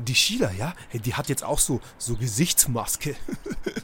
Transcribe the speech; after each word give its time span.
Die 0.00 0.14
Sheila, 0.14 0.52
ja, 0.52 0.74
hey, 0.90 1.00
die 1.00 1.14
hat 1.14 1.28
jetzt 1.28 1.42
auch 1.42 1.58
so, 1.58 1.80
so 1.98 2.14
Gesichtsmaske. 2.14 3.16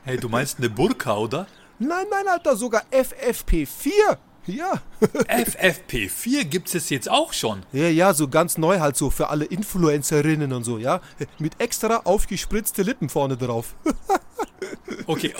Hey, 0.05 0.19
du 0.19 0.29
meinst 0.29 0.59
eine 0.59 0.69
Burka, 0.69 1.17
oder? 1.17 1.47
nein, 1.79 2.05
nein, 2.11 2.29
Alter, 2.29 2.57
sogar 2.57 2.83
FFP4. 2.91 4.19
Ja. 4.47 4.75
FFP4 5.01 6.45
gibt's 6.45 6.75
es 6.75 6.91
jetzt 6.91 7.11
auch 7.11 7.33
schon. 7.33 7.63
Ja, 7.73 7.89
ja, 7.89 8.13
so 8.13 8.29
ganz 8.29 8.59
neu 8.59 8.81
halt 8.81 8.97
so 8.97 9.09
für 9.09 9.31
alle 9.31 9.47
Influencerinnen 9.47 10.53
und 10.53 10.65
so, 10.65 10.77
ja. 10.77 11.01
Mit 11.39 11.59
extra 11.59 12.03
aufgespritzte 12.05 12.83
Lippen 12.83 13.09
vorne 13.09 13.39
drauf. 13.39 13.75
Okay, 15.07 15.35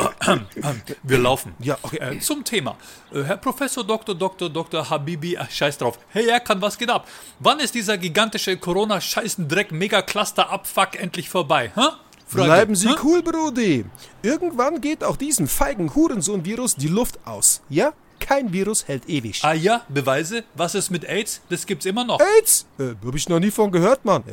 wir 1.03 1.19
laufen. 1.19 1.55
Ja, 1.59 1.79
okay. 1.83 1.97
Äh, 1.99 2.19
zum 2.21 2.45
Thema. 2.45 2.77
Äh, 3.13 3.23
Herr 3.23 3.37
Professor 3.39 3.83
Dr. 3.85 4.15
Dr. 4.15 4.51
Dr. 4.51 4.89
Habibi, 4.91 5.35
äh, 5.37 5.45
scheiß 5.51 5.79
drauf. 5.79 5.99
Hey, 6.09 6.29
Erkan, 6.29 6.61
was 6.61 6.77
geht 6.77 6.91
ab? 6.91 7.09
Wann 7.39 7.61
ist 7.61 7.75
dieser 7.75 7.97
gigantische 7.97 8.57
Corona-Scheißen-Dreck-Mega-Cluster-Abfuck 8.57 11.01
endlich 11.01 11.31
vorbei? 11.31 11.71
Hä? 11.75 11.81
Frage. 12.27 12.45
Bleiben 12.45 12.75
Sie 12.75 12.89
Hä? 12.89 12.95
cool, 13.03 13.23
Brudi. 13.23 13.85
Irgendwann 14.23 14.81
geht 14.81 15.05
auch 15.05 15.17
diesem 15.17 15.49
feigen 15.49 15.95
Hurensohn-Virus 15.95 16.77
die 16.77 16.89
Luft 16.89 17.19
aus. 17.25 17.63
Ja? 17.69 17.93
Kein 18.21 18.53
Virus 18.53 18.89
hält 18.89 19.09
ewig. 19.09 19.41
Ah 19.45 19.53
ja, 19.53 19.83
Beweise? 19.89 20.45
Was 20.55 20.75
ist 20.75 20.91
mit 20.91 21.05
AIDS? 21.05 21.43
Das 21.51 21.67
gibt's 21.67 21.85
immer 21.85 22.05
noch. 22.05 22.21
AIDS? 22.21 22.67
Äh, 22.79 22.95
hab 23.05 23.15
ich 23.15 23.29
noch 23.29 23.41
nie 23.41 23.51
von 23.51 23.71
gehört, 23.71 24.05
Mann. 24.05 24.25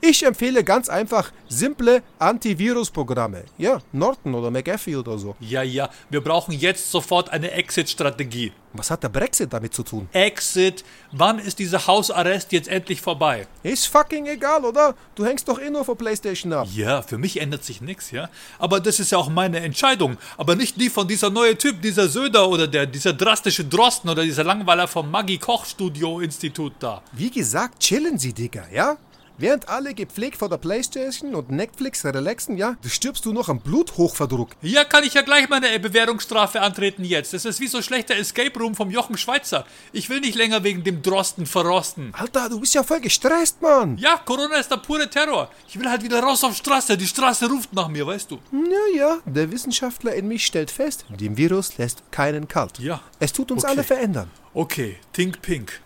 Ich 0.00 0.24
empfehle 0.24 0.62
ganz 0.62 0.88
einfach 0.88 1.32
simple 1.48 2.02
Antivirus-Programme. 2.20 3.44
Ja, 3.58 3.80
Norton 3.92 4.34
oder 4.34 4.50
McAfee 4.50 4.94
oder 4.96 5.18
so. 5.18 5.34
Ja, 5.40 5.62
ja, 5.62 5.90
wir 6.08 6.20
brauchen 6.20 6.52
jetzt 6.52 6.90
sofort 6.90 7.30
eine 7.30 7.50
Exit-Strategie. 7.50 8.52
Was 8.74 8.90
hat 8.92 9.02
der 9.02 9.08
Brexit 9.08 9.52
damit 9.52 9.74
zu 9.74 9.82
tun? 9.82 10.08
Exit. 10.12 10.84
Wann 11.10 11.40
ist 11.40 11.58
dieser 11.58 11.86
Hausarrest 11.86 12.52
jetzt 12.52 12.68
endlich 12.68 13.00
vorbei? 13.00 13.48
Ist 13.64 13.86
fucking 13.88 14.26
egal, 14.26 14.64
oder? 14.64 14.94
Du 15.16 15.24
hängst 15.24 15.48
doch 15.48 15.58
eh 15.58 15.68
nur 15.68 15.84
vor 15.84 15.96
Playstation 15.96 16.52
ab. 16.52 16.68
Ja, 16.72 17.02
für 17.02 17.18
mich 17.18 17.40
ändert 17.40 17.64
sich 17.64 17.80
nichts, 17.80 18.12
ja. 18.12 18.28
Aber 18.58 18.78
das 18.78 19.00
ist 19.00 19.10
ja 19.10 19.18
auch 19.18 19.30
meine 19.30 19.60
Entscheidung. 19.60 20.16
Aber 20.36 20.54
nicht 20.54 20.80
die 20.80 20.90
von 20.90 21.08
dieser 21.08 21.30
neue 21.30 21.58
Typ, 21.58 21.82
dieser 21.82 22.08
Söder 22.08 22.48
oder 22.48 22.68
der, 22.68 22.86
dieser 22.86 23.14
drastische 23.14 23.64
Drosten 23.64 24.10
oder 24.10 24.22
dieser 24.22 24.44
Langweiler 24.44 24.86
vom 24.86 25.10
Maggi 25.10 25.38
Koch 25.38 25.64
Studio 25.64 26.20
Institut 26.20 26.74
da. 26.78 27.02
Wie 27.12 27.30
gesagt, 27.30 27.80
chillen 27.80 28.18
Sie, 28.18 28.32
Digga, 28.32 28.64
ja? 28.72 28.96
Während 29.40 29.68
alle 29.68 29.94
gepflegt 29.94 30.36
vor 30.36 30.48
der 30.48 30.56
Playstation 30.56 31.36
und 31.36 31.48
Netflix 31.50 32.04
relaxen, 32.04 32.56
ja, 32.56 32.76
stirbst 32.84 33.24
du 33.24 33.32
noch 33.32 33.48
am 33.48 33.60
Bluthochdruck. 33.60 34.50
Ja, 34.62 34.82
kann 34.82 35.04
ich 35.04 35.14
ja 35.14 35.22
gleich 35.22 35.48
meine 35.48 35.72
äh, 35.72 35.78
Bewährungsstrafe 35.78 36.60
antreten 36.60 37.04
jetzt. 37.04 37.32
Das 37.32 37.44
ist 37.44 37.60
wie 37.60 37.68
so 37.68 37.80
schlechter 37.80 38.16
Escape 38.16 38.58
Room 38.58 38.74
vom 38.74 38.90
Jochen 38.90 39.16
Schweizer. 39.16 39.64
Ich 39.92 40.08
will 40.10 40.18
nicht 40.18 40.34
länger 40.34 40.64
wegen 40.64 40.82
dem 40.82 41.02
Drosten 41.02 41.46
verrosten. 41.46 42.12
Alter, 42.14 42.48
du 42.48 42.58
bist 42.58 42.74
ja 42.74 42.82
voll 42.82 43.00
gestresst, 43.00 43.62
Mann. 43.62 43.96
Ja, 43.98 44.16
Corona 44.24 44.56
ist 44.56 44.70
der 44.72 44.78
pure 44.78 45.08
Terror. 45.08 45.48
Ich 45.68 45.78
will 45.78 45.88
halt 45.88 46.02
wieder 46.02 46.20
raus 46.20 46.42
auf 46.42 46.56
Straße. 46.56 46.96
Die 46.98 47.06
Straße 47.06 47.48
ruft 47.48 47.72
nach 47.72 47.86
mir, 47.88 48.04
weißt 48.06 48.30
du. 48.32 48.38
Naja, 48.50 49.18
der 49.24 49.52
Wissenschaftler 49.52 50.14
in 50.14 50.26
mich 50.26 50.44
stellt 50.46 50.72
fest, 50.72 51.04
dem 51.10 51.36
Virus 51.36 51.78
lässt 51.78 52.02
keinen 52.10 52.48
kalt. 52.48 52.80
Ja. 52.80 53.00
Es 53.20 53.32
tut 53.32 53.52
uns 53.52 53.62
Okay. 53.62 53.72
alle 53.72 53.84
verändern. 53.84 54.30
Okay, 54.52 54.96
think 55.12 55.40
pink. 55.42 55.80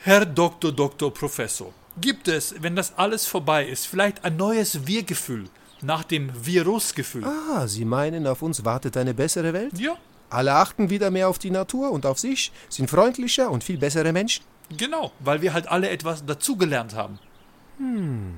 Herr 0.00 0.24
Doktor, 0.26 0.72
Doktor, 0.72 1.12
Professor, 1.12 1.72
gibt 2.00 2.28
es, 2.28 2.54
wenn 2.60 2.76
das 2.76 2.96
alles 2.96 3.26
vorbei 3.26 3.66
ist, 3.66 3.86
vielleicht 3.86 4.24
ein 4.24 4.36
neues 4.36 4.86
Wir-Gefühl 4.86 5.44
nach 5.82 6.04
dem 6.04 6.30
Virusgefühl? 6.44 7.24
Ah, 7.24 7.66
Sie 7.66 7.84
meinen, 7.84 8.26
auf 8.26 8.42
uns 8.42 8.64
wartet 8.64 8.96
eine 8.96 9.14
bessere 9.14 9.52
Welt? 9.52 9.78
Ja, 9.78 9.96
Alle 10.30 10.54
achten 10.54 10.90
wieder 10.90 11.10
mehr 11.10 11.28
auf 11.28 11.38
die 11.38 11.50
Natur 11.50 11.90
und 11.90 12.04
auf 12.04 12.18
sich, 12.18 12.52
sind 12.68 12.90
freundlicher 12.90 13.50
und 13.50 13.64
viel 13.64 13.78
bessere 13.78 14.12
Menschen. 14.12 14.44
genau, 14.76 15.12
weil 15.20 15.40
wir 15.40 15.52
halt 15.54 15.68
alle 15.68 15.88
etwas 15.88 16.24
dazugelernt 16.26 16.94
haben. 16.94 17.18
Hm. 17.78 18.34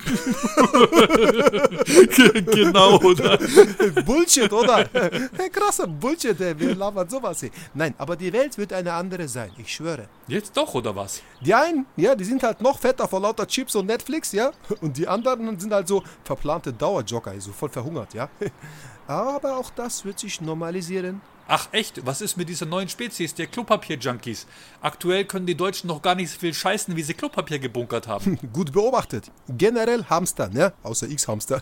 genau, 2.52 2.98
oder? 3.00 3.38
Bullshit, 4.04 4.52
oder? 4.52 4.84
Krasser 5.52 5.86
Bullshit, 5.86 6.40
ey. 6.40 6.58
Wir 6.58 6.74
labern 6.74 7.08
sowas 7.08 7.40
hier. 7.40 7.50
Nein, 7.74 7.94
aber 7.98 8.16
die 8.16 8.32
Welt 8.32 8.56
wird 8.58 8.72
eine 8.72 8.92
andere 8.92 9.28
sein, 9.28 9.50
ich 9.58 9.74
schwöre. 9.74 10.08
Jetzt 10.26 10.56
doch, 10.56 10.74
oder 10.74 10.96
was? 10.96 11.22
Die 11.40 11.54
einen, 11.54 11.86
ja, 11.96 12.14
die 12.14 12.24
sind 12.24 12.42
halt 12.42 12.60
noch 12.60 12.78
fetter 12.78 13.06
vor 13.06 13.20
lauter 13.20 13.46
Chips 13.46 13.76
und 13.76 13.86
Netflix, 13.86 14.32
ja. 14.32 14.50
Und 14.80 14.96
die 14.96 15.06
anderen 15.06 15.58
sind 15.58 15.72
halt 15.72 15.88
so 15.88 16.02
verplante 16.24 16.72
Dauerjogger, 16.72 17.38
so 17.40 17.52
voll 17.52 17.68
verhungert, 17.68 18.14
ja. 18.14 18.28
Aber 19.06 19.56
auch 19.56 19.70
das 19.70 20.04
wird 20.04 20.20
sich 20.20 20.40
normalisieren. 20.40 21.20
Ach 21.52 21.68
echt, 21.72 22.06
was 22.06 22.20
ist 22.20 22.36
mit 22.36 22.48
dieser 22.48 22.64
neuen 22.64 22.88
Spezies 22.88 23.34
der 23.34 23.48
Klopapier-Junkies? 23.48 24.46
Aktuell 24.80 25.24
können 25.24 25.46
die 25.46 25.56
Deutschen 25.56 25.88
noch 25.88 26.00
gar 26.00 26.14
nicht 26.14 26.30
so 26.30 26.38
viel 26.38 26.54
scheißen, 26.54 26.94
wie 26.94 27.02
sie 27.02 27.14
Klopapier 27.14 27.58
gebunkert 27.58 28.06
haben. 28.06 28.38
Gut 28.52 28.70
beobachtet. 28.70 29.32
Generell 29.48 30.04
Hamstern, 30.04 30.56
ja, 30.56 30.72
außer 30.84 31.10
X-Hamster. 31.10 31.60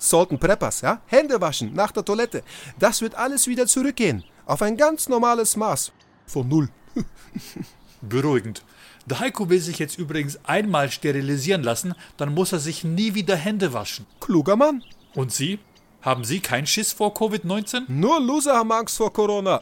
Salten 0.00 0.38
Preppers, 0.40 0.80
ja. 0.80 1.00
Hände 1.06 1.40
waschen 1.40 1.72
nach 1.72 1.92
der 1.92 2.04
Toilette. 2.04 2.42
Das 2.80 3.00
wird 3.00 3.14
alles 3.14 3.46
wieder 3.46 3.68
zurückgehen. 3.68 4.24
Auf 4.44 4.60
ein 4.60 4.76
ganz 4.76 5.08
normales 5.08 5.56
Maß. 5.56 5.92
Von 6.26 6.48
null. 6.48 6.68
Beruhigend. 8.00 8.64
Der 9.06 9.20
Heiko 9.20 9.48
will 9.48 9.60
sich 9.60 9.78
jetzt 9.78 9.98
übrigens 9.98 10.40
einmal 10.46 10.90
sterilisieren 10.90 11.62
lassen, 11.62 11.94
dann 12.16 12.34
muss 12.34 12.52
er 12.52 12.58
sich 12.58 12.82
nie 12.82 13.14
wieder 13.14 13.36
Hände 13.36 13.72
waschen. 13.72 14.04
Kluger 14.18 14.56
Mann. 14.56 14.82
Und 15.14 15.30
Sie? 15.30 15.60
Haben 16.00 16.24
Sie 16.24 16.40
keinen 16.40 16.66
Schiss 16.66 16.92
vor 16.92 17.12
Covid-19? 17.12 17.82
Nur 17.88 18.20
Loser 18.20 18.54
haben 18.54 18.70
Angst 18.70 18.96
vor 18.96 19.12
Corona. 19.12 19.60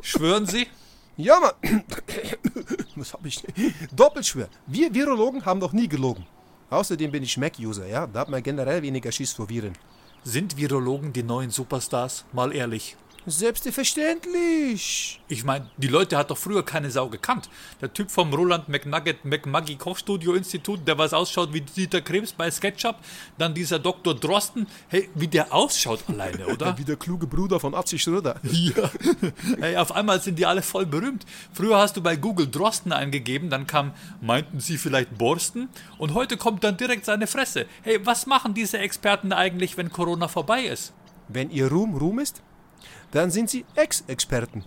Schwören 0.00 0.46
Sie? 0.46 0.66
Ja, 1.16 1.38
Mann. 1.38 1.84
Was 2.96 3.12
hab 3.12 3.24
ich? 3.24 3.42
Doppelschwör. 3.94 4.48
Wir 4.66 4.92
Virologen 4.92 5.44
haben 5.44 5.60
noch 5.60 5.72
nie 5.72 5.88
gelogen. 5.88 6.26
Außerdem 6.68 7.12
bin 7.12 7.22
ich 7.22 7.36
Mac-User, 7.36 7.86
ja. 7.86 8.06
Da 8.06 8.20
hat 8.20 8.28
man 8.28 8.42
generell 8.42 8.82
weniger 8.82 9.12
Schiss 9.12 9.32
vor 9.32 9.48
Viren. 9.48 9.74
Sind 10.24 10.56
Virologen 10.56 11.12
die 11.12 11.22
neuen 11.22 11.50
Superstars? 11.50 12.24
Mal 12.32 12.52
ehrlich. 12.52 12.96
Selbstverständlich. 13.28 15.20
Ich 15.26 15.42
meine, 15.42 15.68
die 15.76 15.88
Leute 15.88 16.16
hat 16.16 16.30
doch 16.30 16.38
früher 16.38 16.64
keine 16.64 16.92
Sau 16.92 17.08
gekannt. 17.08 17.50
Der 17.80 17.92
Typ 17.92 18.12
vom 18.12 18.32
Roland 18.32 18.68
McNugget 18.68 19.24
McMuggy 19.24 19.74
Kochstudio 19.74 20.34
Institut, 20.34 20.86
der 20.86 20.96
was 20.96 21.12
ausschaut 21.12 21.52
wie 21.52 21.60
Dieter 21.60 22.00
Krebs 22.02 22.32
bei 22.32 22.48
SketchUp, 22.48 22.94
dann 23.36 23.52
dieser 23.52 23.80
Dr. 23.80 24.14
Drosten, 24.14 24.68
hey, 24.86 25.10
wie 25.16 25.26
der 25.26 25.52
ausschaut 25.52 26.04
alleine, 26.06 26.46
oder? 26.52 26.78
Wie 26.78 26.84
der 26.84 26.94
kluge 26.94 27.26
Bruder 27.26 27.58
von 27.58 27.74
Atzi 27.74 27.98
Schröder. 27.98 28.40
Ja. 28.56 28.90
Hey, 29.60 29.76
auf 29.76 29.92
einmal 29.92 30.20
sind 30.20 30.38
die 30.38 30.46
alle 30.46 30.62
voll 30.62 30.86
berühmt. 30.86 31.26
Früher 31.52 31.78
hast 31.78 31.96
du 31.96 32.02
bei 32.02 32.16
Google 32.16 32.48
Drosten 32.48 32.92
eingegeben, 32.92 33.50
dann 33.50 33.66
kam, 33.66 33.92
meinten 34.20 34.60
sie 34.60 34.78
vielleicht 34.78 35.18
Borsten? 35.18 35.68
Und 35.98 36.14
heute 36.14 36.36
kommt 36.36 36.64
dann 36.64 36.76
direkt 36.76 37.04
seine 37.04 37.26
Fresse. 37.26 37.66
Hey, 37.82 38.04
was 38.04 38.26
machen 38.26 38.54
diese 38.54 38.78
Experten 38.78 39.32
eigentlich, 39.32 39.76
wenn 39.76 39.90
Corona 39.90 40.28
vorbei 40.28 40.64
ist? 40.64 40.94
Wenn 41.28 41.50
ihr 41.50 41.68
Ruhm 41.68 41.96
Ruhm 41.96 42.18
ist, 42.18 42.42
dann 43.12 43.30
sind 43.30 43.50
sie 43.50 43.64
Ex-Experten. 43.74 44.64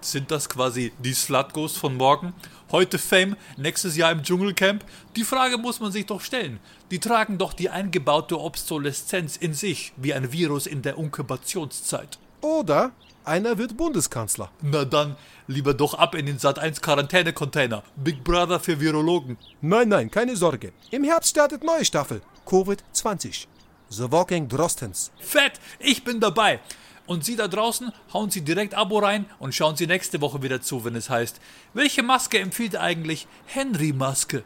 Sind 0.00 0.30
das 0.30 0.48
quasi 0.48 0.92
die 1.02 1.12
Slutgos 1.12 1.76
von 1.76 1.96
morgen? 1.96 2.32
Heute 2.70 2.98
Fame, 2.98 3.36
nächstes 3.56 3.96
Jahr 3.96 4.12
im 4.12 4.22
Dschungelcamp? 4.22 4.84
Die 5.16 5.24
Frage 5.24 5.58
muss 5.58 5.80
man 5.80 5.90
sich 5.90 6.06
doch 6.06 6.20
stellen. 6.20 6.60
Die 6.92 7.00
tragen 7.00 7.36
doch 7.36 7.52
die 7.52 7.70
eingebaute 7.70 8.38
Obsoleszenz 8.38 9.36
in 9.36 9.54
sich, 9.54 9.92
wie 9.96 10.14
ein 10.14 10.30
Virus 10.30 10.66
in 10.66 10.82
der 10.82 10.98
Inkubationszeit. 10.98 12.18
Oder 12.40 12.92
einer 13.24 13.58
wird 13.58 13.76
Bundeskanzler. 13.76 14.50
Na 14.62 14.84
dann, 14.84 15.16
lieber 15.48 15.74
doch 15.74 15.94
ab 15.94 16.14
in 16.14 16.26
den 16.26 16.38
Sat1 16.38 16.80
Quarantäne-Container. 16.80 17.82
Big 17.96 18.22
Brother 18.22 18.60
für 18.60 18.80
Virologen. 18.80 19.36
Nein, 19.60 19.88
nein, 19.88 20.10
keine 20.10 20.36
Sorge. 20.36 20.72
Im 20.90 21.04
Herbst 21.04 21.30
startet 21.30 21.64
neue 21.64 21.84
Staffel. 21.84 22.22
Covid-20. 22.46 23.46
The 23.90 24.12
Walking 24.12 24.48
Drostens. 24.48 25.10
Fett, 25.18 25.60
ich 25.78 26.04
bin 26.04 26.20
dabei. 26.20 26.60
Und 27.08 27.24
Sie 27.24 27.36
da 27.36 27.48
draußen, 27.48 27.90
hauen 28.12 28.28
Sie 28.30 28.42
direkt 28.42 28.74
Abo 28.74 28.98
rein 28.98 29.24
und 29.38 29.54
schauen 29.54 29.76
Sie 29.76 29.86
nächste 29.86 30.20
Woche 30.20 30.42
wieder 30.42 30.60
zu, 30.60 30.84
wenn 30.84 30.94
es 30.94 31.08
heißt, 31.08 31.40
welche 31.72 32.02
Maske 32.02 32.38
empfiehlt 32.38 32.76
eigentlich 32.76 33.26
Henry 33.46 33.94
Maske? 33.94 34.44